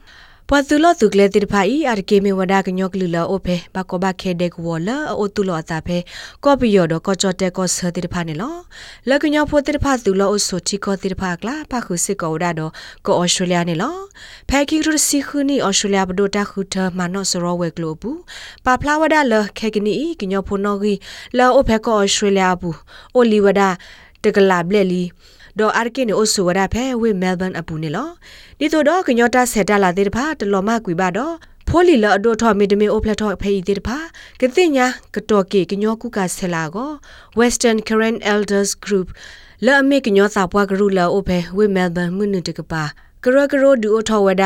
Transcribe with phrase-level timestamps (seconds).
[0.54, 5.98] ပွာသူလသူကလေတိဖာဤအာကေမေဝဒါကညောကလူလောအိုဖေဘကောဘခဲဒက်ဝလာအိုတူလောအတာဖေ
[6.44, 8.54] ကောပီယောဒကောချောတက်ကောဆတိဖာနေလော
[9.08, 12.60] လကညောဖိုတိဖာသူလောအိုဆိုချီကောတိဖာကလာပခုစစ်ကောဒါဒ
[13.06, 13.96] ကောအော်စတြေးလျနေလော
[14.48, 18.18] ဖဲကီရစီခူနီအော်စတြေးလျဘဒိုတာခူထမနော့စရောဝဲကလိုဘူး
[18.64, 20.94] ပါဖလာဝဒါလခဲကနီကညောဖိုနောဂီ
[21.38, 22.78] လောအိုဖေကောအော်စတြေးလျဘူး
[23.14, 23.68] အိုလီဝဒါ
[24.24, 25.02] တကလာဘလက်လီ
[25.58, 28.08] ဒေါ်အာကိနေအိုဆူဝရဖဲဝေမဲလ်ဘန်အပူနေလော
[28.58, 31.34] ဒီတို့တော့ကညောတာဆက်တလာတဲ့တဖာတလော်မကွေပါတော့
[31.68, 33.98] ဖိုလီလအဒိုထော်မီဒမီအိုပလက်ထော်ဖေးတဲ့တဖာ
[34.40, 36.90] ကတိညာကတော်ကေကညောကုကဆလာကို
[37.38, 39.08] Western Current Elders Group
[39.64, 42.84] လာအမေကညောစာပွားကရူလာအိုဖဲဝေမဲလ်ဘန်မှုနတကပါ
[43.24, 44.44] ကရကရိုဒူအိုထော်ဝဒ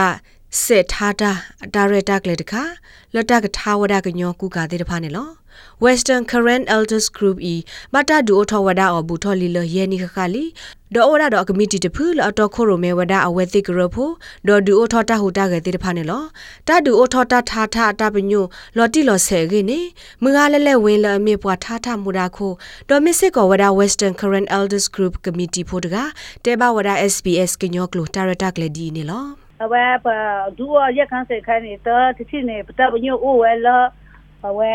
[0.62, 1.30] စေထားတာ
[1.74, 2.62] ဒါရတာကလေတခါ
[3.14, 5.30] လတကထားဝဒကညောကုကတဲ့တဖာနေလော
[5.84, 9.86] Western Current Elders Group e mata du otho wada o bu tho li lo ye
[9.86, 10.44] ni kha li
[10.94, 13.60] do ora do committee de phu lo to kho ro me wada a we thi
[13.68, 14.06] gro pho
[14.46, 16.18] do du otho ta hu ta ge ti de pha ne lo
[16.66, 18.42] ta du otho ta tha tha ta pa nyu
[18.76, 19.80] lo ti lo se ge ni
[20.22, 22.48] mu ga le le win lo me pwa tha tha mu da kho
[22.88, 26.04] do mi sit ko wada Western Current Elders Group committee pho de ga
[26.42, 30.06] te ba wada SBS ကညောက lo director က le di ni lo အ ဝဲပ
[30.58, 30.66] ဒူ
[30.98, 33.78] ရခန်းစေခိုင်းနေတဲ့တချိနေပတပညိုအိုဝဲလာ
[34.48, 34.74] အဝဲ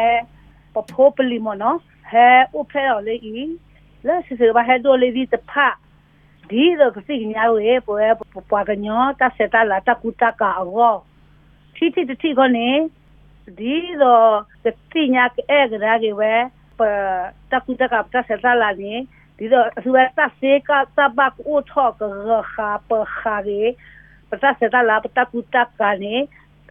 [0.73, 1.79] ပဖိုးပလီမနော်
[2.11, 2.27] ဟဲ
[2.57, 3.45] ဥဖဲတော်လေးဤ
[4.07, 5.51] လက်စစဘာဟဲတော်လေးဒီတဖ
[6.49, 8.05] ဒီတော့ကစိညာဝဲပွဲ
[8.49, 10.95] ပွားကညောတဆက်တလာတကူတကာအော
[11.75, 12.69] တီတီတီကိုနေ
[13.59, 16.33] ဒီတော့ကတိညာအဲကရာကြီးဝဲ
[16.79, 16.81] ပ
[17.51, 18.93] တကူတကာတဆက်တလာနေ
[19.37, 22.01] ဒီတော့သူကတဆေကတဘကဥထောက
[22.53, 23.61] ခါပခါရီ
[24.31, 26.15] ပတဆက်တလာပတကူတကာနေ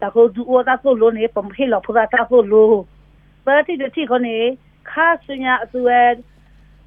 [0.01, 2.79] တခုဒူဝတာဆိုလို့နေပမခေလောဖတာဆိုလို့
[3.45, 3.85] ပါတီတ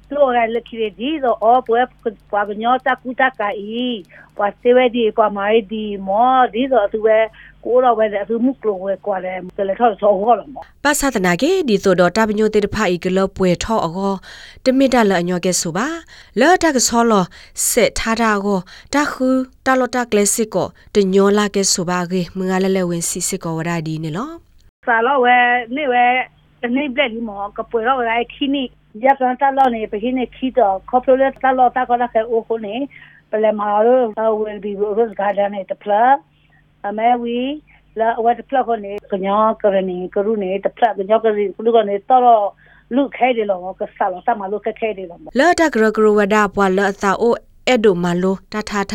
[0.08, 1.80] တိခနေခါစညာအသူအဲလိုရလက်ခိဒီတော့အပွဲ
[2.30, 3.84] ပွားညောတကူတကဤ
[4.36, 7.18] ပွားစေဝဒီပွားမိုင်ဒီမောဒီတော့သူပဲ
[7.64, 14.14] ကိုတော့ပဲသူမှုကလောဝဲကွာတယ်ကလေးထောက်ဆောဟောလို့မောပါသဒနာကေဒီဆိုတော့တပညိုတေတဖာဤကလောပွဲထောအကော
[14.64, 15.86] တမစ်တလအညောကဲဆိုပါ
[16.40, 17.24] လော်တကဆောလော
[17.68, 18.58] စစ်ထားတာကို
[18.94, 19.26] တခု
[19.66, 24.30] တလော်တကလစစ်ကိုတညောလာကဲဆိုပါကေမငါလဲလဲဝင်စီစစ်ကိုဝရဒီနေလော
[24.86, 25.36] စာလောဝဲ
[25.76, 26.04] နေဝဲ
[26.62, 28.83] တနေ့ပြက်ဒီမောကပွေတော့ရိုက်ခိနိရပြန်
[29.40, 32.74] တလောနေပခိနေခိတော့ခေါပလိုလက်တလောတာကလာခဲအိုခုနေ
[33.30, 36.02] ပလေမာရော will be rose garden နဲ့တပလာ
[36.88, 37.38] အမဲဝီ
[37.98, 42.24] လာဝတ်ပလခုနေကညောကရနေကရုနေတပလကညောကရီကုလူကနေတော့
[42.94, 47.34] လူခဲတယ်လို့ကဆာလို့တမလို့ခဲတယ်လို့လာတကရကရဝဒပွာလာအသာအို
[47.66, 48.94] အဲ့ဒိုမလိုတထထ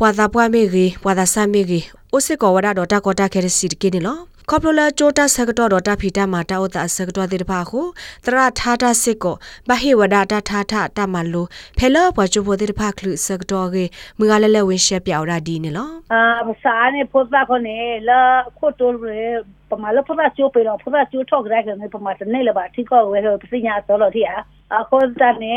[0.00, 4.18] ပွာသာပွားမေကြီးပွာသာဆမ်းမေကြီးအိုစစ်ကောဝဒတော့တကောတခဲစီကိနေလော
[4.50, 7.80] ခေါပလိုလာချိုတာဆကတော့တော့တဖီတမှာတောက်တာဆကတော့တဲ့တဖာခု
[8.24, 9.36] တရထားတာစစ်ကို
[9.68, 11.46] ဘဟိဝဒတာထားထတမလို
[11.78, 13.84] ဖဲလောဘချိုဖို့တဲ့တဖာခလူဆကတော့ကေ
[14.18, 17.76] မငါလဲလဲဝင်းရှက်ပြောက်ရာဒီနေလောအာပစာနေဖို့တာခနေ
[18.08, 18.20] လာ
[18.58, 19.22] ခိုတိုရ
[19.70, 24.38] ပမာလဖတာချိုပေတော့ဖတာချိုထောက်ကြရကနေပမာတနေလပါထိကောဝဲပစညာတော်လို့တိอ่ะ
[24.74, 25.56] အခုတနေ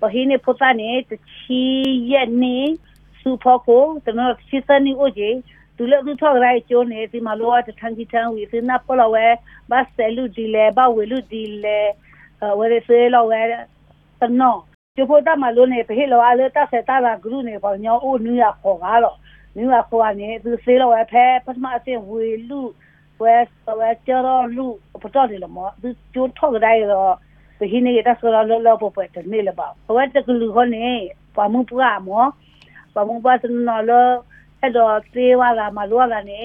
[0.00, 1.62] ပဟိနေဖို့တာနေတချီ
[2.10, 2.58] ရဲ့နေ
[3.20, 5.34] စူဖို့ကိုတနော်ချစ်စနီအိုကြီး
[5.82, 9.26] သူလည်းသူထောက်ရိုက်ကျိုးနေဒီမှာလောကတန်းကြီးတန်းဝီစနပလဝဲ
[9.70, 11.78] ဘတ်ဆဲလူဒီလေဘဝလူဒီလေ
[12.58, 13.40] ဝဲစေလောဝဲ
[14.20, 14.56] တနော
[14.96, 19.16] ကျဖို့တမလို့နေဖေလောအလေတဆက်တာဂရုနေပေါ့ညောအိုနူရခေါ်ကားတော့
[19.56, 22.60] နူရခေါ်ကနေသူစေလောဝဲဖဲပထမအစင်ဝေလူ
[23.22, 23.34] ဝဲ
[23.78, 24.66] ဝဲကျတော့လူ
[25.02, 27.14] ပတော်တယ်လို့မသူကျိုးထောက်ရိုက်တော့
[27.58, 29.66] ဒီနေ့တက်ဆိုတော့လောလောပေါ်ပေါ်တယ်နေလပါ
[29.96, 30.86] ဝဲတကလူခနေ
[31.36, 32.24] ပမှုပကမော
[32.94, 34.06] ပမှုပါစနော်လော
[34.62, 36.40] အဲ့တော့သေးဝါလာမလောလာနေ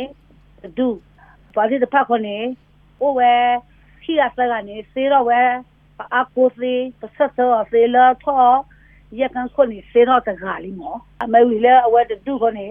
[0.78, 0.88] ဒူ
[1.56, 2.38] ဘာဒီတဖက်ခနေ
[3.00, 3.34] ဟိုဝဲ
[4.04, 5.42] ခီရစကနေစေတော့ဝဲ
[6.18, 8.46] အကိုစီပဆက်စောစေလာထော
[9.20, 12.68] ရကန်ခနေစေတော့တကားလီမောအမေဝီလေအဝဲဒူခနေ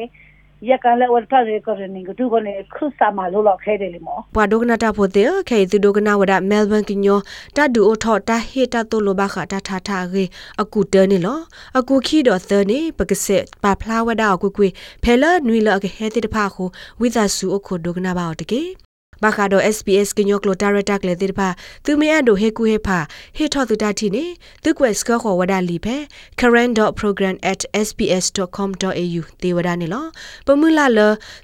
[0.71, 7.19] ရကန်လဲဝတ်ဖတ်ရကရနေကတူကနေခုစာမလို့လောက်ခဲတယ်လေမောပွာဒိုကနာတာဖိုတေခေသူဒိုကနာဝဒမဲလ်ဘန်ကညော
[7.57, 10.25] တာဒူအိုထောတာဟေတာတိုလိုဘာခတာထာထာရေ
[10.63, 11.39] အကူတဲနေလော
[11.79, 14.69] အကူခီတော့သနေပကဆက်ပါဖလာဝဒအကူကွေ
[15.03, 16.65] ဖဲလာနွီလကဟဲတိတဖာခု
[17.01, 18.86] ဝိသဆူအခုဒိုကနာဘာတကေ
[19.23, 21.49] ဘာခါတော့ SPS ကညောကလိုတာရတက်လေတိတဖာ
[21.85, 22.99] သူမရဒိုဟေကူဟေဖာ
[23.37, 24.25] ဟေထောသူတာတီနေ
[24.63, 25.97] သူကွယ်စကခေါ်ဝဒလီဖဲ
[26.41, 30.05] current.program@sps.com.au တေဝဒနေလော
[30.47, 30.99] ပမူလာလ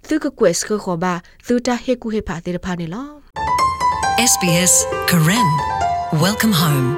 [0.09, 1.15] သူကကွယ်စကခေါ်ဘာ
[1.47, 3.09] သူတာဟေကူဟေဖာတေတဖာနေလော
[4.33, 4.73] SBS
[5.11, 5.49] Karen.
[6.25, 6.89] Welcome home.